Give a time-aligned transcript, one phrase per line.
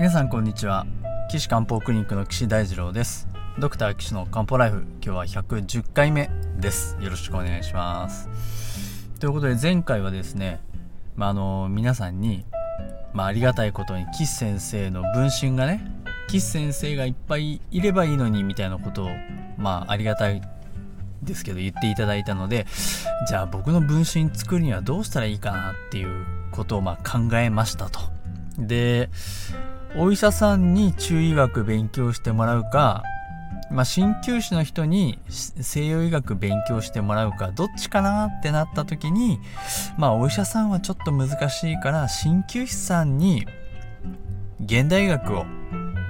[0.00, 0.86] 皆さんこんにちは。
[1.28, 3.28] 岸漢方クリニックの岸大二郎です。
[3.58, 6.96] ドクター岸の漢方ライフ今日は110回目です。
[7.02, 8.26] よろしくお願いします。
[9.20, 10.62] ということで前回はですね
[11.16, 12.46] まあ、の皆さんに
[13.12, 15.84] まあ、ありがたいことに岸先生の分身がね
[16.28, 19.10] 岸先生がいっぱいいればいいのにみたいなことを
[19.58, 20.40] まあありがたい
[21.22, 22.66] ですけど言っていただいたので
[23.28, 28.00] じゃあ僕の分身作るにはどうしたらいいかなっていうことをま考えましたと。
[28.56, 29.10] で
[29.96, 33.02] お医者さんに中医学勉強してもらうか、
[33.70, 39.40] まあ、鍼灸師の人に西洋医学勉強してもらうかどっちかなってなった時に
[39.98, 43.46] まあお医者さんはちょっと難しいから鍼灸師さんに
[44.64, 45.44] 現代医学を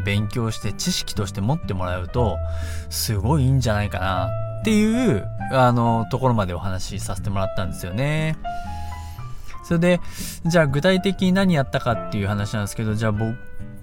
[0.04, 2.36] 勉強して知識として持ってもらうと
[2.90, 8.36] すごいいいんじゃないかなっていうあのところまでお話しさせてもらったんですよね。
[9.62, 10.00] それで
[10.46, 13.36] じゃあ具体的に何やったかっていう話なんですけどじゃあ僕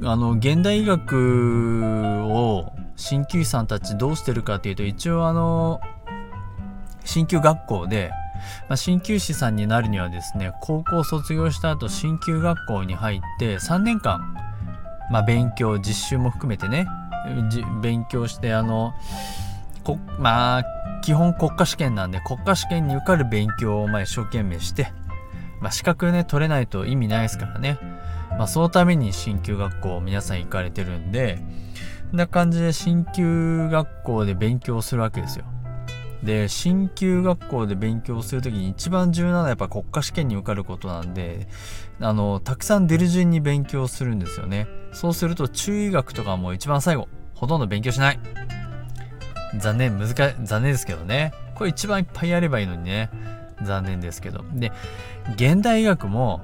[0.04, 5.82] あの現代医学を鍼灸師さんたちどうしてるかっていうと一応あの
[7.04, 8.12] 鍼灸学校で
[8.70, 14.36] まあ、鍼灸師さんになるにはですね高校卒業した後鍼灸学校に入って3年間、
[15.12, 16.88] まあ、勉強実習も含めてね
[17.82, 18.94] 勉強してあの
[20.18, 20.64] まあ
[21.02, 24.92] 基本国家試験なんで国家試験に受かる勉強をまあ一生懸命して、
[25.62, 27.80] まあ、資格ね取れないと意味ないですからね、
[28.32, 31.40] まあ、そのために鍼灸学校皆さん行かれてるんで
[32.12, 35.46] こんな感じで鍼灸学校で勉強するわけですよ。
[36.24, 41.48] で鍼灸学校で勉強する時に一番重要なのはやっぱ国家試験に受かることなんで
[42.00, 44.68] あのたくさん出る順に勉強するんですよね。
[44.94, 48.20] そうすると中医学とかも一番最後ほとんど勉強しない。
[49.60, 51.34] 残念難い残念ですけどね。
[51.56, 53.10] これ一番いっぱいやればいいのにね。
[53.64, 54.44] 残念ですけど。
[54.54, 54.72] で
[55.36, 56.42] 現代医学も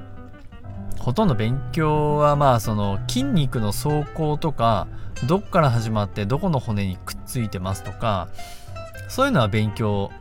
[0.99, 4.87] ほとんど勉強はまあその筋肉の走行とか
[5.27, 8.29] どっから始まってどこの骨にくっついてますとか
[9.09, 10.11] そういうのは勉強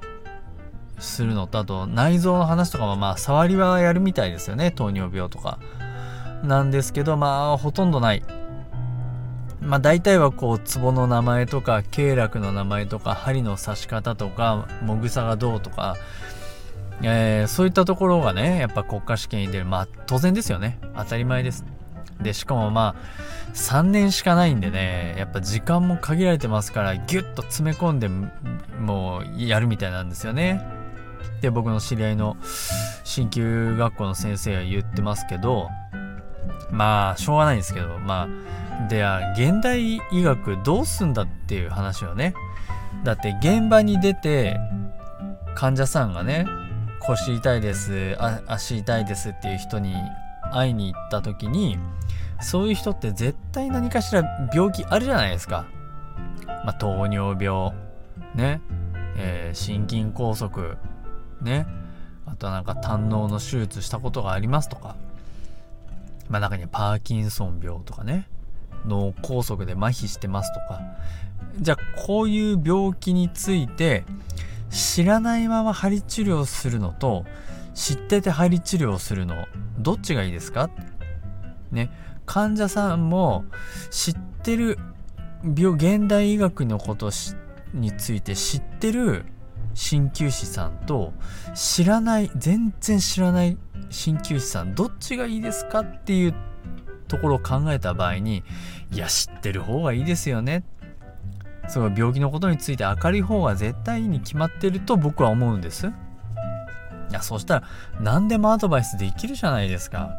[0.99, 5.59] するのとあと内臓の話とかもまあ触りはやるみたいですよね糖尿病とか。
[6.43, 8.25] なんですけどまあほとんどない。
[9.61, 15.97] まあ大体はこうツボの名前とか経絡の名前とか針の刺し方とかもぐさがどうとか、
[17.03, 19.65] えー、そういったところがねやっぱ国家試験に出る。
[19.65, 20.79] まあ当然ですよね。
[20.97, 21.65] 当たり前です。
[22.21, 30.63] でしかもまあ3年しかないんでねやっぱ時間も限られてますからギュッと詰め込んでもうやるみたいなんですよね。
[31.41, 32.37] で僕の知り合いの
[33.05, 35.69] 鍼灸学校の先生は言ってますけど
[36.71, 42.35] まあしょうがないんですけどまあでは現代医学どうすんだっていう話をね
[43.05, 44.57] だって現場に出て
[45.55, 46.47] 患者さんがね
[47.09, 49.95] 腰痛いです足痛いですっていう人に
[50.53, 51.79] 会いに行った時に
[52.41, 55.67] そういう人って絶対何かしら病気あるじゃないですか。
[56.65, 57.73] まあ、糖尿病、
[58.35, 58.61] ね、
[59.17, 60.77] えー、心筋梗塞、
[61.41, 61.67] ね、
[62.27, 64.97] あとはなんか胆のの手術したことがありますとか、
[66.29, 68.29] まあ中にはパーキンソン病とかね、
[68.87, 70.81] 脳梗塞で麻痺してますとか、
[71.61, 74.05] じゃあこういう病気について
[74.73, 77.25] 知らないまま針治療するのと
[77.75, 79.47] 知ってて針治療するの
[79.79, 80.71] どっちがいいですか？
[81.71, 81.91] ね。
[82.25, 83.45] 患者さんも
[83.91, 84.79] 知ってる
[85.45, 87.11] 病現代医学のこと
[87.75, 89.25] について知ってる
[89.75, 91.13] 鍼灸師さんと
[91.55, 93.59] 知らない全然知らない
[93.91, 95.81] 鍼灸師さんどっちがいいですか？
[95.81, 96.35] っていう
[97.09, 98.43] ところを考えた場合に
[98.91, 100.65] いや知ってる方がいいですよね。
[101.69, 105.87] すごい病気のことについて明るい方が絶対に決まってると僕は思うんです。
[105.87, 107.63] いやそしたら
[108.01, 110.19] 何でもアドバイスできるじゃないですか。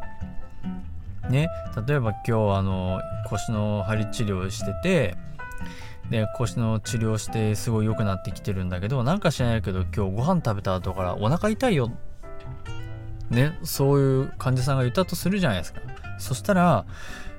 [1.28, 1.48] ね
[1.86, 5.16] 例えば今日あの腰の張り治療してて
[6.10, 11.90] で腰の治療してすごい良くなってきてるんだけどなんか知らないけど今日ご飯食べた後からお腹痛いよ。
[13.30, 15.80] ねそういう患者さんが言ったとするじゃないですか。
[16.18, 16.84] そしたら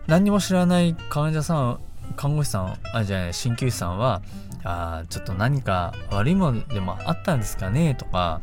[0.08, 1.80] 何も知らない患者さん
[2.16, 4.22] 看護師さんあじゃない鍼灸師さんは
[4.64, 8.42] あちょっと何か悪いものでもあったんですかねとか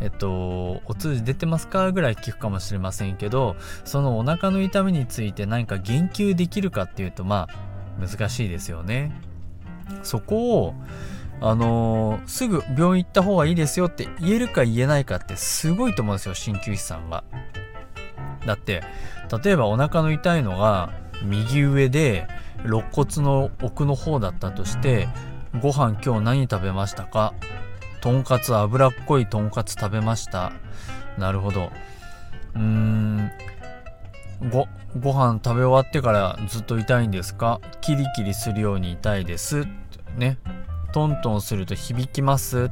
[0.00, 9.12] えっと、お通じ出てますかぐらい聞くかもしれませんけど、そのお腹の痛みについて何か言及できるかっていうと、まあ、難しいですよね。
[10.02, 10.74] そこを、
[11.42, 17.24] あのー、すぐ病院行った方がいいですよって言えるか言えないかってすごいと思うんですよ、鍼灸師さんが。
[18.46, 18.82] だって、
[19.44, 22.26] 例えばお腹の痛いのが右上で
[22.64, 25.08] 肋骨の奥の方だったとして、
[25.60, 27.34] ご飯今日何食べましたか？
[28.00, 30.52] とんかつ脂っこいとんかつ食べました。
[31.18, 31.70] なるほど。
[32.54, 33.30] うーん。
[34.50, 34.68] ご
[34.98, 37.60] ご飯食べ終わってからずっと痛いんですか？
[37.80, 39.66] キリキリするように痛いです。
[40.16, 40.38] ね。
[40.92, 42.70] トントンすると響きます。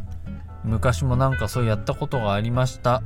[0.65, 3.03] 昔もなんかそうやったことがありました。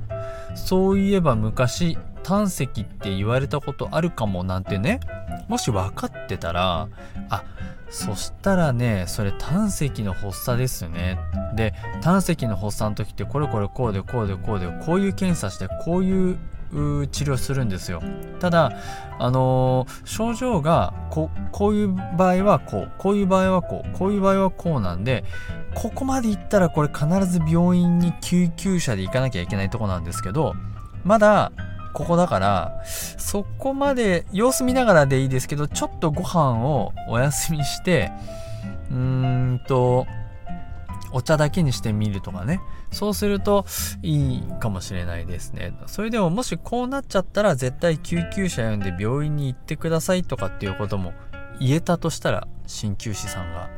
[0.55, 5.01] そういえば昔胆石って言われたことあるかもなんてね
[5.49, 6.89] もし分かってたら
[7.29, 7.45] あ
[7.91, 11.19] そしたらねそれ胆石の発作ですね
[11.55, 16.39] で胆石の発作の時ってこれこれこうでこうでこうでこういう検査してこういう
[16.73, 18.03] 治療するんですよ
[18.41, 18.73] ただ
[19.19, 25.25] あのー、症状がここういう場合はこうこういう場合はこうこういう場合はこうなんで
[25.75, 30.55] ここまで行ったらこれ必ず病院に救急車で行かなきゃいけないとこなんですけど
[31.05, 31.53] まだ
[31.93, 38.11] ここだからそこまで様子見ながらでいいですけどちょっとご飯をお休みして
[38.91, 40.07] うーんと
[41.13, 42.61] お茶だけにしてみるとかね。
[42.91, 43.65] そうすると
[44.03, 45.75] いいかもしれないですね。
[45.87, 51.13] それでももしこうなっちゃったら絶対救急車呼んで病院に行ってくださいとかっていうことも
[51.59, 53.71] 言えたとしたら鍼灸師さんが。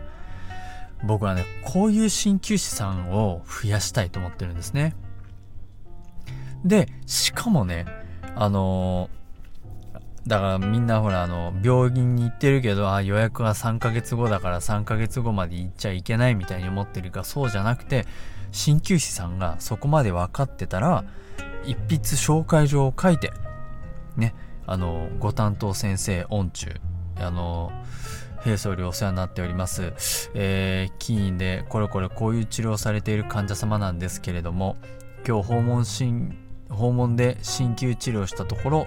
[1.04, 4.94] 僕はねこういう鍼灸師さんを増やしたいと思ってるんですね。
[6.64, 7.86] でしかもね
[8.36, 9.10] あの
[10.26, 18.06] だからみんなほらあの病院に行ってるけどあ予約は3ヶ月後だから3ヶ月後まで行っちゃいけないみたいに思ってるかそうじゃなくて
[18.52, 21.04] 鍼灸師さんがそこまで分かってたら
[21.64, 23.32] 一筆紹介状を書いて
[24.16, 24.34] ね
[24.66, 26.74] あのご担当先生御中
[27.16, 27.70] あの
[28.42, 29.92] 平総理お世話になっております、
[30.34, 34.76] えー、起院でこれこれこういう治療されている患者様なんですけれども
[35.26, 35.84] 今日訪問
[36.70, 38.86] 訪問で鍼灸治療したところ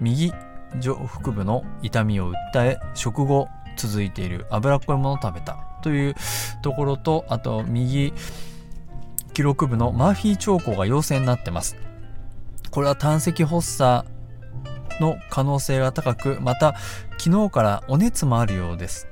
[0.00, 0.32] 右
[0.80, 6.14] 上腹部の痛みを訴え食後続いている脂っこいものを食べたという
[6.62, 8.12] ところとあと右
[9.32, 11.76] 記録部のマーフィー兆候が陽性になってます。
[12.70, 14.04] これは胆石発作
[15.00, 16.74] の可能性が高くまた
[17.18, 19.06] 昨日からお熱もあるようです。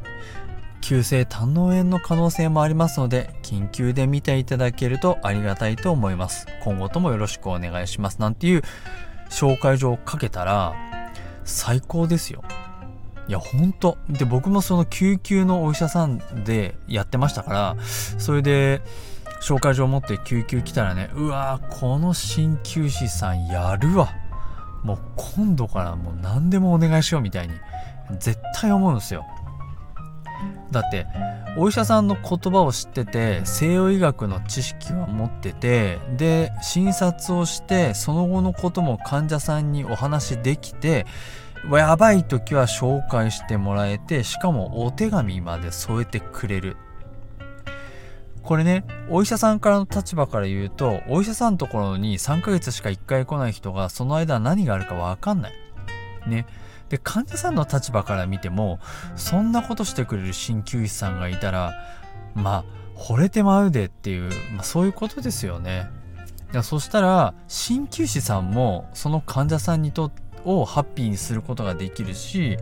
[0.81, 6.47] 急性胆嚢炎の可能性もありますので緊急で見ていただけるとありがたいと思います。
[6.63, 8.21] 今後ともよろしくお願いします。
[8.21, 8.63] なんていう
[9.31, 10.75] 紹介状をかけたら
[11.45, 12.45] 最高ですよ。
[13.29, 17.77] いやほんとで僕もその救急のお医者さんでやってましたから
[18.19, 18.83] それで
[19.43, 24.11] 紹介状を持って救急来たらねうわこの鍼灸師さんやるわ。
[24.85, 27.55] もう今度からもう何でもお願いしようみたいに
[28.21, 29.27] 絶対思うんですよ。
[30.71, 31.07] だって
[31.57, 41.07] お医者さんの言葉を知ってて西洋医学の知識は持っててで診察をしてその後のことも患者さんにお話できて
[41.71, 46.77] やばい時は紹介してもらえてしかもお手紙まで添えてくれる。
[48.43, 55.53] これねお医者さんからの立場から言うとお医者さんのところに3ヶ月しか1回来ない人がその間何があるか分かんない。
[56.29, 56.47] ね。
[56.89, 58.79] で患者さんの立場から見ても
[59.17, 61.75] そんなことしてくれる鍼灸師さんがいたら
[62.35, 62.65] まあ
[62.97, 65.89] 惚れてまうでっていう、まあ、そういうことですよね。
[66.63, 70.13] そしたら鍼灸師さんもその患者さんにと
[70.45, 72.57] をハッピーにすることができるし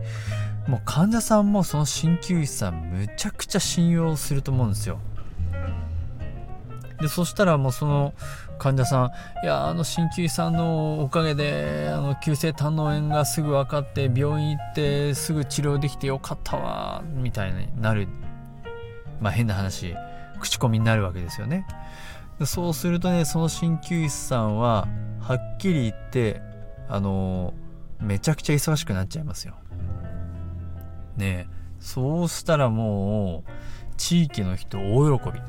[0.67, 4.99] もう患者さんもその鍼灸師さんむちゃくちゃ信用すると思うんですよ。
[7.01, 8.13] でそしたらもうその
[8.57, 9.05] 患者さん
[9.43, 18.07] いやあの鍼灸師さんのおかげであの急性胆嚢炎がすぐ分かって病院行ってすぐ治療できてよかったわみたいになる。
[19.19, 19.95] まあ変な話
[20.39, 21.65] 口コミになるわけですよね。
[22.45, 24.87] そうするとねその鍼灸師さんは
[25.21, 26.41] はっきり言って
[26.89, 27.53] あの
[27.99, 29.55] めちゃくちゃ忙しくなっちゃいますよ。
[31.17, 31.47] ね
[31.79, 33.51] そうしたらもう
[33.97, 35.39] 地域の人大喜び。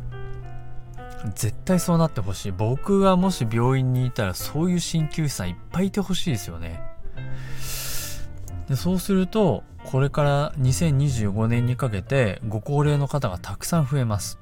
[1.35, 2.52] 絶対そうなってほしい。
[2.52, 6.80] 僕がもし病院にいたらそういう鍼灸師さんいっぱいいてほしいですよね。
[8.68, 14.38] でそうするとこれから2025年にかけてご高齢の方がたくさん増えます。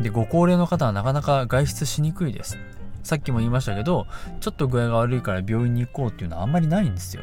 [0.00, 2.58] でご高齢の方はなかなか外出しにくいです。
[3.02, 4.06] さっきも言いましたけど
[4.40, 7.22] ちょっと具合が悪いから病院に行こうっていうのはあんまりないんですよ。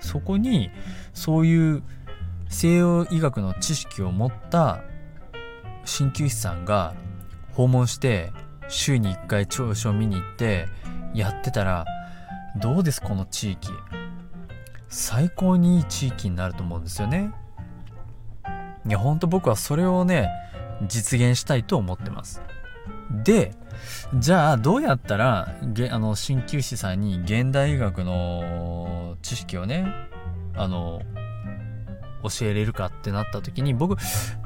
[0.00, 0.70] そこに
[1.14, 1.82] そういう
[2.48, 4.82] 西洋医学の知識を持った
[5.84, 6.94] 鍼灸師さんが
[7.60, 8.32] 訪問して
[8.68, 10.66] 週に1回調子を見に行って
[11.12, 11.84] やってたら
[12.56, 13.68] どうですこの地域。
[14.88, 17.32] 最高にいい地域になると思うんですよね。
[18.88, 20.30] いやほんと僕はそれをね
[20.88, 22.40] 実現したいと思ってます。
[23.10, 23.52] で
[24.14, 25.54] じゃあどうやったら
[25.90, 29.84] あの鍼灸師さんに現代医学の知識をね
[30.56, 31.02] あの
[32.22, 33.96] 教えれるかってなった時に僕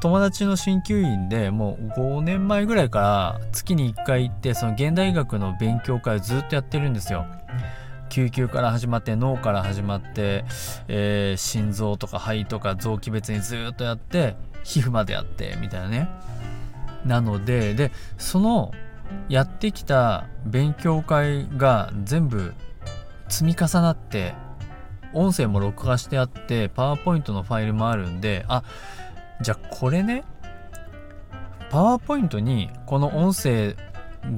[0.01, 7.27] 友達の鍼灸院でもう5年前ぐらいから月に1回行ってその現代学の勉強会をずっとやってるんですよ。
[8.11, 10.45] 救急から始まって脳から始まって、
[10.87, 16.09] えー、心臓とか肺とか臓器別にずっとやって皮膚までやってみたいなね
[17.05, 18.73] なのででその
[19.29, 22.55] やってきた勉強会が全部
[23.29, 24.35] 積み重なって
[25.15, 28.63] 音声も録画してあってパワーポイントのファイルもあるんであ
[29.41, 30.25] じゃあこれね
[31.71, 33.77] パワーポイントにこの音声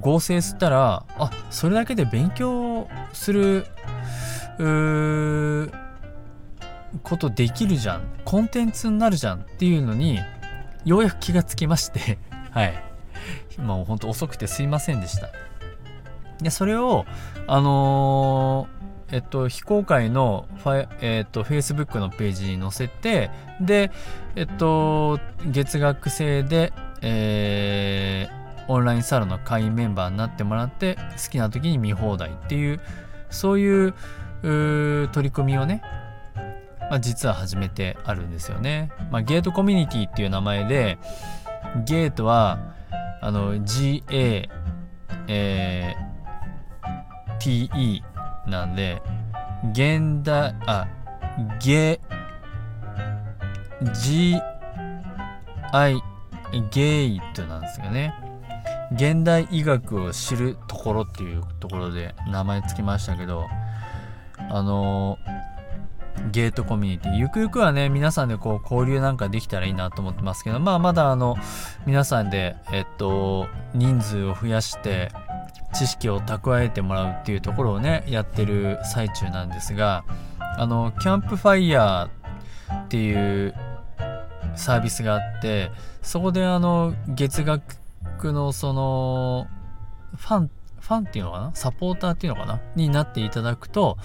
[0.00, 3.66] 合成したらあそれだけで勉強する
[7.02, 8.02] ことできるじゃん。
[8.24, 10.18] コンテンツになるじゃんっていうのに
[10.84, 12.18] ようやく気がつきまして。
[12.50, 12.74] はい。
[13.58, 15.28] もうほんと遅くてすいませんでした。
[16.40, 17.06] でそれを
[17.46, 23.90] あのー、えっと非公開のファイ、えっと Facebook のページに載せてで
[24.34, 26.72] えっと月額制で
[27.02, 32.80] えーオンラインサロンの会員メンバーになってもらって好きな時に見放題っていう
[33.30, 33.94] そういう
[34.42, 35.82] う取り組みをね、
[36.90, 38.90] まあ、実は始めてあるんですよね。
[39.10, 40.98] まあ、ゲートコミュニティっていう名前で
[41.84, 42.74] ゲートは
[43.20, 44.48] あの GA、
[45.28, 48.02] えー、TE
[48.46, 49.02] なんで
[49.72, 50.86] 現代あ
[51.60, 52.00] ゲ
[53.82, 54.40] GI
[56.70, 58.14] ゲイトなんですよね。
[58.94, 63.46] 現代医学を知るところっていうところで名前つきましたけど
[64.48, 65.18] あの
[66.30, 71.36] ゲートコミュニティゆくゆくはね皆さんでこう交流なんかできたらいいなと思ってますけどまあまだあの
[71.84, 75.10] 皆さんでえっと人数を増やして
[75.76, 80.04] 知識を蓄えてもらうっていうところをねやってる最中なんですが
[80.38, 83.54] あのキャンプファイヤーっていう
[84.54, 85.70] サービスがあって
[86.02, 89.48] そこであの月額のその
[90.16, 91.50] ファンファンっていうのかな？
[91.54, 92.60] サポーターっていうのかな？
[92.76, 93.98] になっていただくと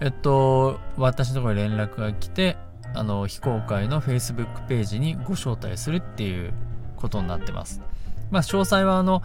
[0.00, 2.56] えっと私のところに連絡が来て
[2.94, 6.54] あの非公開の Facebook ページにご招待するっていう
[6.96, 7.82] ことになってます。
[8.30, 9.22] まあ詳細はあの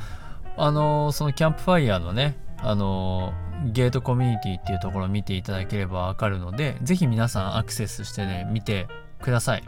[0.57, 3.33] あのそのキャンプファイヤーのねあの
[3.71, 8.87] ゲートコミュニティっていうところを見ていただければわかるのでぜひ皆さんアクセスしてね見て
[9.21, 9.63] ください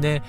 [0.00, 0.22] で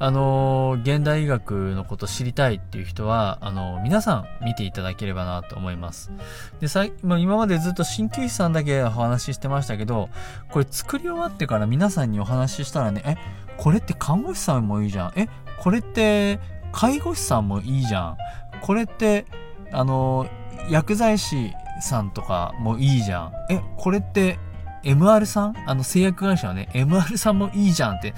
[0.00, 6.12] あの、現代医学のこと知りたいっていう人は、あの、皆さん見ていただければなと思います。
[6.60, 10.08] で、さまあ、今までずっと鍼灸師さんだけお話ししてましたけど、
[10.52, 13.16] これ作り終わってから皆さんにお話ししたらね、え、
[13.56, 15.12] これって看護師さんもいいじゃん。
[15.16, 15.28] え、
[15.60, 16.38] これって
[16.70, 18.16] 介護士さんもいいじゃん。
[18.58, 19.26] これって、
[19.72, 20.26] あの、
[20.70, 23.32] 薬剤師さんとかもいいじゃん。
[23.50, 24.38] え、これって
[24.84, 25.54] MR さん？
[25.66, 28.14] あの製薬会社はね、MR さんもいいじゃんって。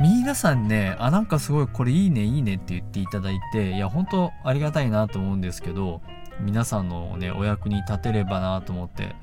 [0.00, 6.00] 皆さんね、あ、なんかすごいこれいいね、いいねって言っていただいて、いや、本当ありがたいなと思うんですけど、
[6.40, 9.16] 皆さんのね、お役に立てればなと思って、だか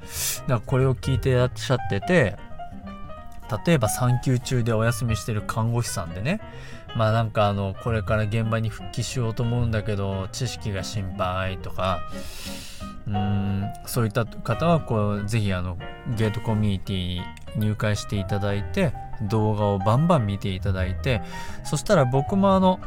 [0.47, 2.37] らこれを聞いてらっしゃってて、
[3.65, 6.41] 例えば産休中でお休みしてる看護師さんでね、
[6.95, 12.01] まあなんかあの、これから現場に復帰しようと思うんだけど、知識が心配とか、
[13.07, 15.77] うーん、そういった方は、こう、ぜひあの、
[16.17, 17.21] ゲートコミュニティに
[17.57, 21.21] 入会していただいて、動画をバンバン見ていただいて
[21.63, 22.79] そしたら僕もあの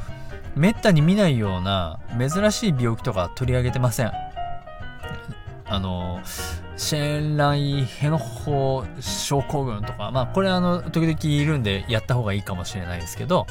[0.54, 4.12] めったに見ないような珍しい病気とか取り上げてません。
[5.64, 6.20] あの
[6.76, 13.46] シェーンライヘノホ症候群とかまあこれあの時々いるんでやった方がいいかもしれないですけど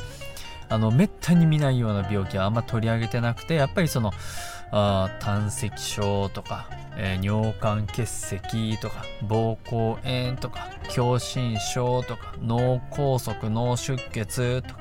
[0.70, 4.12] あのめったに見ないような病気はあんま取り上げてなくてやっぱりその
[4.72, 14.80] あ胆石症とかえー、尿管結石とか膀胱炎とか狭心症とか脳梗塞脳出血とか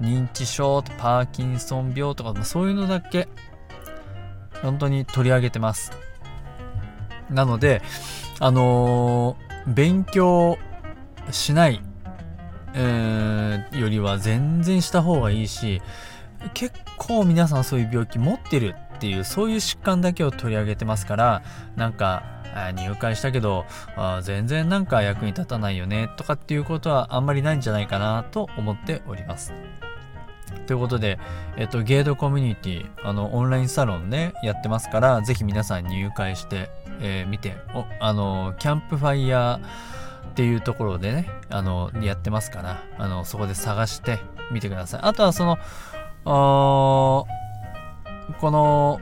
[0.00, 3.28] 認知症とパーキンソン病とかそういうのだけ
[4.62, 6.11] 本当に取り上げてます。
[7.30, 7.82] なので
[8.40, 10.58] あのー、勉強
[11.30, 11.82] しない、
[12.74, 15.80] えー、よりは全然した方がいいし
[16.54, 21.42] 結構皆さんそういう病気持ってるっていうそういう疾患だけを取り上げてますから
[21.76, 22.24] なんか
[22.74, 23.64] 入会したけど
[23.96, 29.54] あ全然なんか役に立たないよねとかっていうことはあんまりないんじゃないかなと思っております。
[30.66, 31.18] ということで、
[31.56, 44.20] えっと、ゲートコミュニティ、あの、オンラインサロンね、やってますから、ぜひ皆さん入会して、えー、見て、お、あの、キャンプファイヤーっていうところでね、あの、やってますから、あの、そこで探して
[44.50, 45.00] みてください。
[45.02, 45.58] あとはその、
[46.24, 47.26] こ
[48.50, 49.00] の、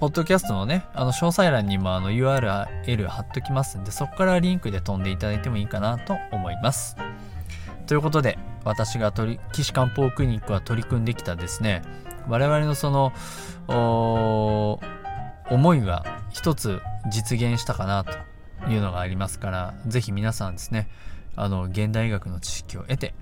[0.00, 6.96] ポッドキャストのね、あの、詳細欄にもあの URL 貼っときますんで、そこからリンクで飛んでいただいてもいいかなと思います。
[7.86, 11.82] ということで、私が取り、岸漢方クリニックは取り組んできたですね、
[12.28, 13.12] 我々のその、
[15.50, 16.04] 思いが
[16.34, 18.12] 一つ実現したかなと
[18.70, 20.88] いうのがありますから是非皆さんですね
[21.36, 23.14] あの現代医学の知識を得て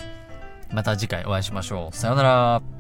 [0.73, 2.76] また次回お会いしましょうさようなら